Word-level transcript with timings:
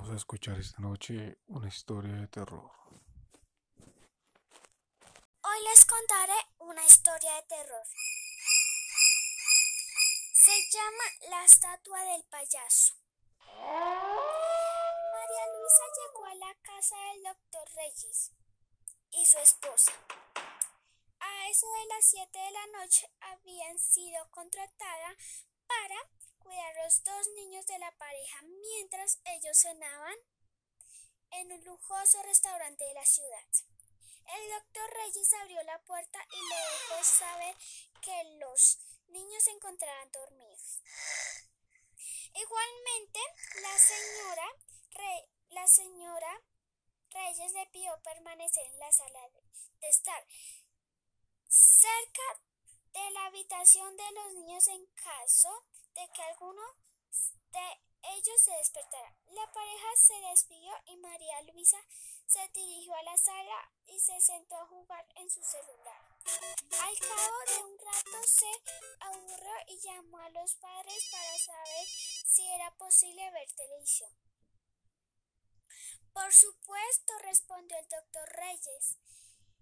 Vamos 0.00 0.14
a 0.14 0.16
escuchar 0.16 0.58
esta 0.58 0.80
noche 0.80 1.36
una 1.48 1.68
historia 1.68 2.14
de 2.14 2.26
terror. 2.28 2.72
Hoy 5.42 5.58
les 5.68 5.84
contaré 5.84 6.40
una 6.58 6.82
historia 6.86 7.34
de 7.34 7.42
terror. 7.42 7.86
Se 10.32 10.52
llama 10.72 11.04
La 11.28 11.44
estatua 11.44 12.02
del 12.02 12.24
payaso. 12.30 12.94
María 15.12 15.44
Luisa 15.52 15.84
llegó 15.98 16.24
a 16.24 16.34
la 16.34 16.54
casa 16.62 16.96
del 17.12 17.22
doctor 17.22 17.68
Reyes 17.76 18.32
y 19.10 19.26
su 19.26 19.36
esposa. 19.36 19.92
A 21.20 21.48
eso 21.50 21.66
de 21.66 21.86
las 21.94 22.06
7 22.06 22.38
de 22.38 22.50
la 22.52 22.66
noche 22.80 23.06
habían 23.20 23.78
sido 23.78 24.26
contratadas 24.30 25.46
para 25.66 26.08
cuidar 26.40 26.74
los 26.84 27.02
dos 27.04 27.28
niños 27.36 27.66
de 27.66 27.78
la 27.78 27.90
pareja 27.96 28.42
mientras 28.42 29.20
ellos 29.24 29.58
cenaban 29.58 30.16
en 31.30 31.52
un 31.52 31.64
lujoso 31.64 32.22
restaurante 32.22 32.84
de 32.84 32.94
la 32.94 33.04
ciudad. 33.04 33.46
El 34.26 34.50
doctor 34.50 34.90
Reyes 34.94 35.32
abrió 35.42 35.62
la 35.62 35.78
puerta 35.82 36.18
y 36.32 36.48
le 36.48 36.56
dejó 36.56 37.04
saber 37.04 37.56
que 38.02 38.24
los 38.38 38.78
niños 39.08 39.42
se 39.42 39.50
encontraban 39.50 40.10
dormidos. 40.12 40.80
Igualmente, 42.34 43.20
la 43.62 43.78
señora, 43.78 44.46
la 45.48 45.66
señora 45.66 46.42
Reyes 47.10 47.52
le 47.52 47.66
pidió 47.66 48.00
permanecer 48.02 48.64
en 48.66 48.78
la 48.78 48.92
sala 48.92 49.28
de 49.80 49.88
estar 49.88 50.26
cerca 51.48 52.22
de 52.92 53.10
la 53.10 53.26
habitación 53.26 53.96
de 53.96 54.12
los 54.12 54.32
niños 54.34 54.68
en 54.68 54.86
caso 54.94 55.66
de 55.94 56.08
que 56.14 56.22
alguno 56.22 56.62
de 57.50 57.80
ellos 58.02 58.42
se 58.42 58.52
despertara. 58.52 59.14
La 59.26 59.52
pareja 59.52 59.88
se 59.96 60.14
despidió 60.30 60.72
y 60.86 60.96
María 60.96 61.42
Luisa 61.42 61.78
se 62.26 62.48
dirigió 62.48 62.94
a 62.94 63.02
la 63.02 63.16
sala 63.16 63.72
y 63.86 63.98
se 63.98 64.20
sentó 64.20 64.56
a 64.56 64.66
jugar 64.66 65.06
en 65.16 65.28
su 65.30 65.42
celular. 65.42 66.00
Al 66.70 66.98
cabo 66.98 67.36
de 67.48 67.64
un 67.64 67.78
rato 67.78 68.22
se 68.24 68.50
aburrió 69.00 69.52
y 69.66 69.80
llamó 69.80 70.18
a 70.18 70.30
los 70.30 70.54
padres 70.54 71.08
para 71.10 71.38
saber 71.38 71.86
si 72.26 72.48
era 72.48 72.70
posible 72.76 73.30
ver 73.30 73.52
televisión. 73.52 74.12
Por 76.12 76.32
supuesto, 76.32 77.18
respondió 77.22 77.78
el 77.78 77.88
doctor 77.88 78.28
Reyes. 78.30 78.96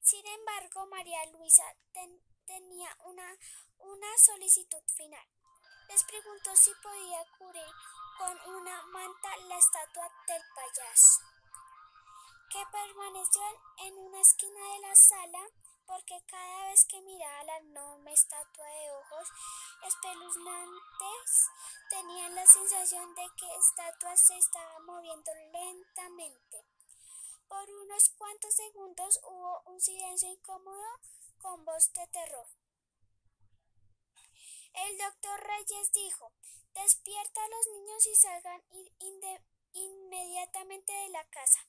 Sin 0.00 0.26
embargo, 0.26 0.86
María 0.86 1.24
Luisa 1.26 1.64
tenía 2.46 2.96
una, 3.04 3.38
una 3.78 4.18
solicitud 4.18 4.82
final. 4.94 5.26
Les 5.88 6.04
preguntó 6.04 6.56
si 6.56 6.72
podía 6.82 7.24
cubrir 7.38 7.74
con 8.18 8.56
una 8.56 8.82
manta 8.86 9.36
la 9.48 9.56
estatua 9.56 10.10
del 10.26 10.42
payaso, 10.54 11.20
que 12.50 12.64
permaneció 12.70 13.42
en 13.78 13.98
una 13.98 14.20
esquina 14.20 14.60
de 14.74 14.78
la 14.80 14.94
sala 14.94 15.48
porque 15.86 16.22
cada 16.26 16.68
vez 16.68 16.84
que 16.88 17.00
miraba 17.02 17.44
la 17.44 17.56
enorme 17.58 18.12
estatua 18.12 18.66
de 18.66 18.90
ojos 18.92 19.28
espeluznantes 19.86 21.50
tenían 21.90 22.34
la 22.34 22.46
sensación 22.46 23.14
de 23.14 23.26
que 23.36 23.46
la 23.46 23.54
estatua 23.54 24.16
se 24.16 24.38
estaba 24.38 24.78
moviendo 24.80 25.32
lentamente. 25.52 26.64
Por 27.48 27.70
unos 27.70 28.08
cuantos 28.16 28.54
segundos 28.54 29.20
hubo 29.24 29.62
un 29.66 29.80
silencio 29.80 30.30
incómodo 30.30 30.86
con 31.42 31.64
voz 31.64 31.92
de 31.92 32.06
terror. 32.06 32.61
El 34.92 34.98
doctor 34.98 35.40
Reyes 35.40 35.90
dijo, 35.92 36.34
despierta 36.74 37.42
a 37.42 37.48
los 37.48 37.66
niños 37.68 38.06
y 38.06 38.14
salgan 38.14 38.62
inmediatamente 39.72 40.92
de 40.92 41.08
la 41.08 41.24
casa. 41.30 41.66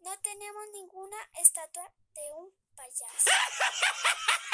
No 0.00 0.18
tenemos 0.20 0.62
ninguna 0.72 1.18
estatua 1.34 1.92
de 2.14 2.32
un 2.32 2.50
payaso. 2.74 3.30